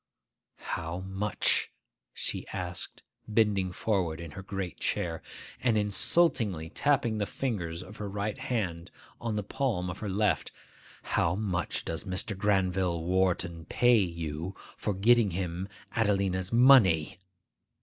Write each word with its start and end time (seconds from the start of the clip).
'How 0.55 1.01
much,' 1.01 1.71
she 2.11 2.47
asked, 2.47 3.03
bending 3.27 3.71
forward 3.71 4.19
in 4.19 4.31
her 4.31 4.41
great 4.41 4.79
chair, 4.79 5.21
and 5.61 5.77
insultingly 5.77 6.71
tapping 6.71 7.19
the 7.19 7.27
fingers 7.27 7.83
of 7.83 7.97
her 7.97 8.09
right 8.09 8.39
hand 8.39 8.89
on 9.19 9.35
the 9.35 9.43
palm 9.43 9.91
of 9.91 9.99
her 9.99 10.09
left,—'how 10.09 11.35
much 11.35 11.85
does 11.85 12.05
Mr. 12.05 12.35
Granville 12.35 13.03
Wharton 13.03 13.65
pay 13.65 13.99
you 13.99 14.55
for 14.75 14.95
getting 14.95 15.29
him 15.29 15.67
Adelina's 15.95 16.51
money? 16.51 17.19